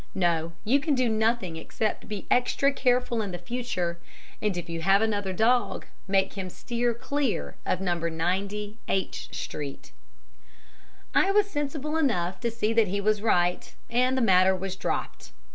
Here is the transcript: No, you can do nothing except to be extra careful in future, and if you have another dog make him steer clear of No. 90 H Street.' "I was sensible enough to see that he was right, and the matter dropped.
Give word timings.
No, 0.15 0.53
you 0.65 0.79
can 0.79 0.95
do 0.95 1.07
nothing 1.07 1.57
except 1.57 2.01
to 2.01 2.07
be 2.07 2.25
extra 2.31 2.73
careful 2.73 3.21
in 3.21 3.37
future, 3.37 3.99
and 4.41 4.57
if 4.57 4.67
you 4.67 4.81
have 4.81 4.99
another 5.03 5.31
dog 5.31 5.85
make 6.07 6.33
him 6.33 6.49
steer 6.49 6.95
clear 6.95 7.53
of 7.67 7.81
No. 7.81 7.93
90 7.99 8.79
H 8.87 9.29
Street.' 9.31 9.91
"I 11.13 11.29
was 11.29 11.51
sensible 11.51 11.97
enough 11.97 12.39
to 12.39 12.49
see 12.49 12.73
that 12.73 12.87
he 12.87 12.99
was 12.99 13.21
right, 13.21 13.75
and 13.91 14.17
the 14.17 14.21
matter 14.23 14.57
dropped. 14.69 15.33